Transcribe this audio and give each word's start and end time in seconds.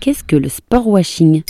Qu'est-ce 0.00 0.24
que 0.24 0.36
le 0.36 0.48
sport 0.48 0.88
washing? 0.88 1.42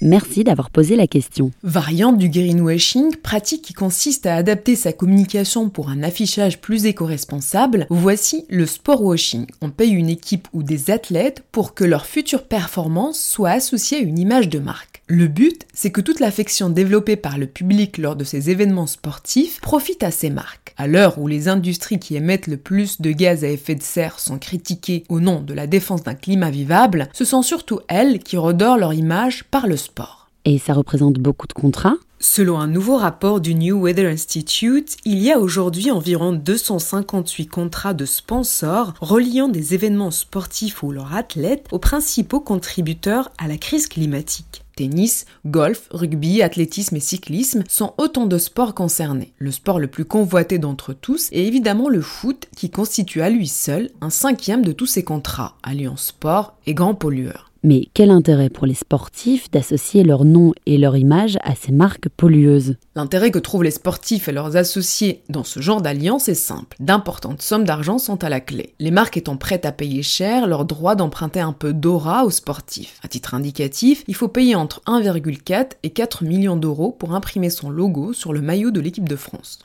Merci 0.00 0.42
d'avoir 0.42 0.70
posé 0.70 0.96
la 0.96 1.06
question. 1.06 1.52
Variante 1.62 2.18
du 2.18 2.28
greenwashing, 2.28 3.14
pratique 3.14 3.62
qui 3.62 3.72
consiste 3.72 4.26
à 4.26 4.34
adapter 4.34 4.74
sa 4.74 4.92
communication 4.92 5.70
pour 5.70 5.88
un 5.88 6.02
affichage 6.02 6.60
plus 6.60 6.86
éco-responsable, 6.86 7.86
voici 7.88 8.46
le 8.48 8.66
sport 8.66 9.04
washing. 9.04 9.46
On 9.60 9.70
paye 9.70 9.92
une 9.92 10.08
équipe 10.08 10.48
ou 10.52 10.64
des 10.64 10.90
athlètes 10.90 11.44
pour 11.52 11.74
que 11.74 11.84
leur 11.84 12.06
future 12.06 12.42
performance 12.48 13.20
soit 13.20 13.50
associée 13.50 13.98
à 13.98 14.02
une 14.02 14.18
image 14.18 14.48
de 14.48 14.58
marque. 14.58 14.87
Le 15.10 15.26
but, 15.26 15.66
c'est 15.72 15.90
que 15.90 16.02
toute 16.02 16.20
l'affection 16.20 16.68
développée 16.68 17.16
par 17.16 17.38
le 17.38 17.46
public 17.46 17.96
lors 17.96 18.14
de 18.14 18.24
ces 18.24 18.50
événements 18.50 18.86
sportifs 18.86 19.58
profite 19.62 20.02
à 20.02 20.10
ces 20.10 20.28
marques. 20.28 20.74
À 20.76 20.86
l'heure 20.86 21.18
où 21.18 21.26
les 21.26 21.48
industries 21.48 21.98
qui 21.98 22.14
émettent 22.14 22.46
le 22.46 22.58
plus 22.58 23.00
de 23.00 23.10
gaz 23.10 23.42
à 23.42 23.48
effet 23.48 23.74
de 23.74 23.82
serre 23.82 24.20
sont 24.20 24.38
critiquées 24.38 25.04
au 25.08 25.20
nom 25.20 25.40
de 25.40 25.54
la 25.54 25.66
défense 25.66 26.02
d'un 26.02 26.14
climat 26.14 26.50
vivable, 26.50 27.08
ce 27.14 27.24
sont 27.24 27.40
surtout 27.40 27.80
elles 27.88 28.18
qui 28.18 28.36
redorent 28.36 28.76
leur 28.76 28.92
image 28.92 29.44
par 29.44 29.66
le 29.66 29.78
sport. 29.78 30.28
Et 30.44 30.58
ça 30.58 30.74
représente 30.74 31.14
beaucoup 31.14 31.46
de 31.46 31.54
contrats 31.54 31.96
Selon 32.20 32.58
un 32.58 32.66
nouveau 32.66 32.96
rapport 32.96 33.40
du 33.40 33.54
New 33.54 33.80
Weather 33.80 34.10
Institute, 34.10 34.96
il 35.04 35.18
y 35.18 35.30
a 35.30 35.38
aujourd'hui 35.38 35.92
environ 35.92 36.32
258 36.32 37.46
contrats 37.46 37.94
de 37.94 38.04
sponsors 38.04 38.94
reliant 39.00 39.46
des 39.46 39.74
événements 39.74 40.10
sportifs 40.10 40.82
ou 40.82 40.90
leurs 40.90 41.14
athlètes 41.14 41.68
aux 41.70 41.78
principaux 41.78 42.40
contributeurs 42.40 43.30
à 43.38 43.46
la 43.46 43.56
crise 43.56 43.86
climatique. 43.86 44.64
Tennis, 44.74 45.26
golf, 45.46 45.88
rugby, 45.92 46.42
athlétisme 46.42 46.96
et 46.96 47.00
cyclisme 47.00 47.62
sont 47.68 47.94
autant 47.98 48.26
de 48.26 48.38
sports 48.38 48.74
concernés. 48.74 49.32
Le 49.38 49.52
sport 49.52 49.78
le 49.78 49.88
plus 49.88 50.04
convoité 50.04 50.58
d'entre 50.58 50.94
tous 50.94 51.28
est 51.30 51.44
évidemment 51.44 51.88
le 51.88 52.00
foot 52.00 52.48
qui 52.56 52.70
constitue 52.70 53.22
à 53.22 53.30
lui 53.30 53.46
seul 53.46 53.90
un 54.00 54.10
cinquième 54.10 54.64
de 54.64 54.72
tous 54.72 54.86
ces 54.86 55.04
contrats, 55.04 55.56
alliant 55.62 55.96
sport 55.96 56.56
et 56.66 56.74
grands 56.74 56.94
pollueurs. 56.94 57.47
Mais 57.64 57.88
quel 57.92 58.10
intérêt 58.10 58.50
pour 58.50 58.66
les 58.66 58.74
sportifs 58.74 59.50
d'associer 59.50 60.04
leur 60.04 60.24
nom 60.24 60.52
et 60.66 60.78
leur 60.78 60.96
image 60.96 61.38
à 61.42 61.54
ces 61.54 61.72
marques 61.72 62.08
pollueuses? 62.08 62.76
L'intérêt 62.94 63.30
que 63.30 63.38
trouvent 63.38 63.64
les 63.64 63.72
sportifs 63.72 64.28
et 64.28 64.32
leurs 64.32 64.56
associés 64.56 65.22
dans 65.28 65.44
ce 65.44 65.60
genre 65.60 65.82
d'alliance 65.82 66.28
est 66.28 66.34
simple. 66.34 66.76
D'importantes 66.78 67.42
sommes 67.42 67.64
d'argent 67.64 67.98
sont 67.98 68.22
à 68.22 68.28
la 68.28 68.40
clé. 68.40 68.74
Les 68.78 68.90
marques 68.92 69.16
étant 69.16 69.36
prêtes 69.36 69.66
à 69.66 69.72
payer 69.72 70.02
cher 70.02 70.46
leur 70.46 70.64
droit 70.64 70.94
d'emprunter 70.94 71.40
un 71.40 71.52
peu 71.52 71.72
d'aura 71.72 72.24
aux 72.24 72.30
sportifs. 72.30 73.00
À 73.02 73.08
titre 73.08 73.34
indicatif, 73.34 74.04
il 74.06 74.14
faut 74.14 74.28
payer 74.28 74.54
entre 74.54 74.80
1,4 74.86 75.72
et 75.82 75.90
4 75.90 76.24
millions 76.24 76.56
d'euros 76.56 76.92
pour 76.92 77.14
imprimer 77.14 77.50
son 77.50 77.70
logo 77.70 78.12
sur 78.12 78.32
le 78.32 78.40
maillot 78.40 78.70
de 78.70 78.80
l'équipe 78.80 79.08
de 79.08 79.16
France. 79.16 79.58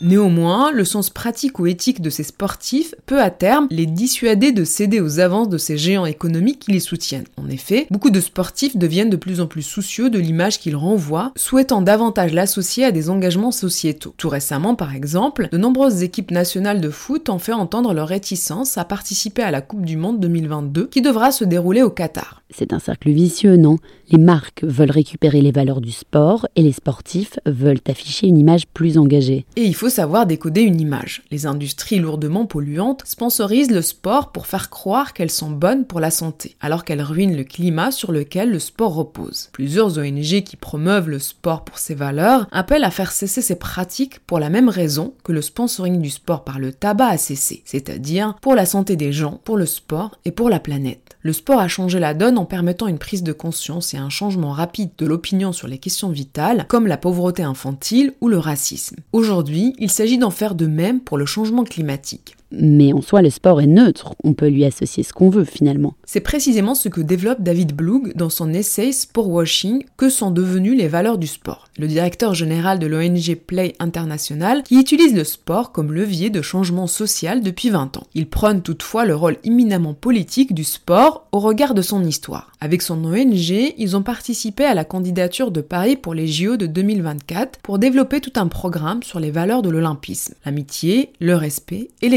Néanmoins, 0.00 0.72
le 0.72 0.84
sens 0.84 1.10
pratique 1.10 1.58
ou 1.58 1.66
éthique 1.66 2.02
de 2.02 2.10
ces 2.10 2.22
sportifs 2.22 2.94
peut 3.06 3.20
à 3.20 3.30
terme 3.30 3.66
les 3.70 3.86
dissuader 3.86 4.52
de 4.52 4.64
céder 4.64 5.00
aux 5.00 5.20
avances 5.20 5.48
de 5.48 5.58
ces 5.58 5.78
géants 5.78 6.06
économiques 6.06 6.60
qui 6.60 6.72
les 6.72 6.80
soutiennent. 6.80 7.24
En 7.36 7.48
effet, 7.48 7.86
beaucoup 7.90 8.10
de 8.10 8.20
sportifs 8.20 8.76
deviennent 8.76 9.10
de 9.10 9.16
plus 9.16 9.40
en 9.40 9.46
plus 9.46 9.62
soucieux 9.62 10.10
de 10.10 10.18
l'image 10.18 10.58
qu'ils 10.58 10.76
renvoient, 10.76 11.32
souhaitant 11.36 11.80
davantage 11.80 12.32
l'associer 12.32 12.84
à 12.84 12.92
des 12.92 13.08
engagements 13.08 13.52
sociétaux. 13.52 14.14
Tout 14.16 14.28
récemment, 14.28 14.74
par 14.74 14.94
exemple, 14.94 15.48
de 15.50 15.58
nombreuses 15.58 16.02
équipes 16.02 16.30
nationales 16.30 16.80
de 16.80 16.90
foot 16.90 17.30
ont 17.30 17.38
fait 17.38 17.52
entendre 17.52 17.94
leur 17.94 18.08
réticence 18.08 18.76
à 18.78 18.84
participer 18.84 19.42
à 19.42 19.50
la 19.50 19.62
Coupe 19.62 19.86
du 19.86 19.96
Monde 19.96 20.20
2022 20.20 20.88
qui 20.88 21.02
devra 21.02 21.32
se 21.32 21.44
dérouler 21.44 21.82
au 21.82 21.90
Qatar. 21.90 22.42
C'est 22.50 22.72
un 22.72 22.78
cercle 22.78 23.10
vicieux, 23.10 23.56
non? 23.56 23.78
Les 24.10 24.18
marques 24.18 24.62
veulent 24.62 24.90
récupérer 24.90 25.40
les 25.40 25.50
valeurs 25.50 25.80
du 25.80 25.90
sport 25.90 26.46
et 26.54 26.62
les 26.62 26.72
sportifs 26.72 27.40
veulent 27.44 27.80
afficher 27.88 28.28
une 28.28 28.38
image 28.38 28.68
plus 28.68 28.98
engagée. 28.98 29.46
Et 29.56 29.62
il 29.62 29.74
faut 29.74 29.85
savoir 29.88 30.26
décoder 30.26 30.62
une 30.62 30.80
image. 30.80 31.22
Les 31.30 31.46
industries 31.46 31.98
lourdement 31.98 32.46
polluantes 32.46 33.02
sponsorisent 33.04 33.70
le 33.70 33.82
sport 33.82 34.32
pour 34.32 34.46
faire 34.46 34.70
croire 34.70 35.12
qu'elles 35.12 35.30
sont 35.30 35.50
bonnes 35.50 35.84
pour 35.84 36.00
la 36.00 36.10
santé, 36.10 36.56
alors 36.60 36.84
qu'elles 36.84 37.02
ruinent 37.02 37.36
le 37.36 37.44
climat 37.44 37.90
sur 37.90 38.12
lequel 38.12 38.50
le 38.50 38.58
sport 38.58 38.94
repose. 38.94 39.50
Plusieurs 39.52 39.98
ONG 39.98 40.42
qui 40.42 40.56
promeuvent 40.56 41.08
le 41.08 41.18
sport 41.18 41.64
pour 41.64 41.78
ses 41.78 41.94
valeurs 41.94 42.46
appellent 42.52 42.84
à 42.84 42.90
faire 42.90 43.12
cesser 43.12 43.42
ces 43.42 43.56
pratiques 43.56 44.20
pour 44.20 44.38
la 44.38 44.50
même 44.50 44.68
raison 44.68 45.14
que 45.24 45.32
le 45.32 45.42
sponsoring 45.42 46.00
du 46.00 46.10
sport 46.10 46.44
par 46.44 46.58
le 46.58 46.72
tabac 46.72 47.08
a 47.08 47.18
cessé, 47.18 47.62
c'est-à-dire 47.64 48.34
pour 48.40 48.54
la 48.54 48.66
santé 48.66 48.96
des 48.96 49.12
gens, 49.12 49.40
pour 49.44 49.56
le 49.56 49.66
sport 49.66 50.18
et 50.24 50.32
pour 50.32 50.50
la 50.50 50.60
planète. 50.60 51.16
Le 51.26 51.32
sport 51.32 51.58
a 51.58 51.68
changé 51.68 51.98
la 51.98 52.14
donne 52.14 52.38
en 52.38 52.44
permettant 52.44 52.86
une 52.86 52.98
prise 52.98 53.24
de 53.24 53.32
conscience 53.32 53.94
et 53.94 53.96
un 53.96 54.10
changement 54.10 54.52
rapide 54.52 54.90
de 54.96 55.06
l'opinion 55.06 55.52
sur 55.52 55.66
les 55.66 55.78
questions 55.78 56.10
vitales, 56.10 56.66
comme 56.68 56.86
la 56.86 56.96
pauvreté 56.96 57.42
infantile 57.42 58.14
ou 58.20 58.28
le 58.28 58.38
racisme. 58.38 58.96
Aujourd'hui, 59.12 59.74
il 59.78 59.90
s'agit 59.90 60.18
d'en 60.18 60.30
faire 60.30 60.54
de 60.54 60.66
même 60.66 61.00
pour 61.00 61.18
le 61.18 61.26
changement 61.26 61.64
climatique. 61.64 62.36
Mais 62.52 62.92
en 62.92 63.02
soi, 63.02 63.22
le 63.22 63.30
sport 63.30 63.60
est 63.60 63.66
neutre, 63.66 64.14
on 64.22 64.32
peut 64.32 64.48
lui 64.48 64.64
associer 64.64 65.02
ce 65.02 65.12
qu'on 65.12 65.30
veut 65.30 65.44
finalement. 65.44 65.94
C'est 66.04 66.20
précisément 66.20 66.74
ce 66.74 66.88
que 66.88 67.00
développe 67.00 67.42
David 67.42 67.72
Blug 67.72 68.14
dans 68.14 68.30
son 68.30 68.52
essai 68.52 68.92
Sport 68.92 69.28
Washing, 69.28 69.84
que 69.96 70.08
sont 70.08 70.30
devenues 70.30 70.74
les 70.74 70.88
valeurs 70.88 71.18
du 71.18 71.26
sport. 71.26 71.68
Le 71.78 71.88
directeur 71.88 72.34
général 72.34 72.78
de 72.78 72.86
l'ONG 72.86 73.34
Play 73.34 73.74
International, 73.78 74.62
qui 74.62 74.78
utilise 74.78 75.14
le 75.14 75.24
sport 75.24 75.72
comme 75.72 75.92
levier 75.92 76.30
de 76.30 76.42
changement 76.42 76.86
social 76.86 77.42
depuis 77.42 77.70
20 77.70 77.96
ans. 77.96 78.06
Il 78.14 78.28
prône 78.28 78.62
toutefois 78.62 79.04
le 79.04 79.16
rôle 79.16 79.36
éminemment 79.44 79.94
politique 79.94 80.54
du 80.54 80.64
sport 80.64 81.26
au 81.32 81.40
regard 81.40 81.74
de 81.74 81.82
son 81.82 82.04
histoire. 82.04 82.52
Avec 82.60 82.82
son 82.82 83.04
ONG, 83.04 83.74
ils 83.76 83.96
ont 83.96 84.02
participé 84.02 84.64
à 84.64 84.74
la 84.74 84.84
candidature 84.84 85.50
de 85.50 85.60
Paris 85.60 85.96
pour 85.96 86.14
les 86.14 86.26
JO 86.26 86.56
de 86.56 86.66
2024 86.66 87.58
pour 87.60 87.78
développer 87.78 88.20
tout 88.20 88.32
un 88.36 88.46
programme 88.46 89.02
sur 89.02 89.20
les 89.20 89.30
valeurs 89.30 89.62
de 89.62 89.70
l'olympisme, 89.70 90.34
l'amitié, 90.44 91.12
le 91.20 91.34
respect 91.34 91.90
et 92.02 92.08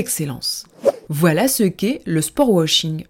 Voilà 1.09 1.47
ce 1.47 1.63
qu'est 1.63 2.02
le 2.06 2.22
sport 2.22 2.52
washing. 2.52 3.06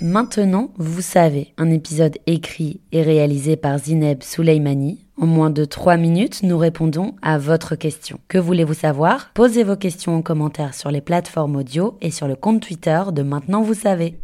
Maintenant, 0.00 0.72
vous 0.78 1.00
savez, 1.00 1.54
un 1.58 1.70
épisode 1.70 2.18
écrit 2.26 2.80
et 2.90 3.02
réalisé 3.02 3.56
par 3.56 3.78
Zineb 3.78 4.22
Souleimani. 4.22 5.06
En 5.20 5.26
moins 5.26 5.50
de 5.50 5.64
3 5.64 5.96
minutes, 5.96 6.42
nous 6.42 6.58
répondons 6.58 7.14
à 7.22 7.38
votre 7.38 7.76
question. 7.76 8.18
Que 8.26 8.38
voulez-vous 8.38 8.74
savoir? 8.74 9.30
Posez 9.34 9.62
vos 9.62 9.76
questions 9.76 10.16
en 10.16 10.22
commentaire 10.22 10.74
sur 10.74 10.90
les 10.90 11.00
plateformes 11.00 11.54
audio 11.54 11.98
et 12.00 12.10
sur 12.10 12.26
le 12.26 12.34
compte 12.34 12.62
Twitter 12.62 13.00
de 13.12 13.22
Maintenant 13.22 13.62
vous 13.62 13.74
savez. 13.74 14.18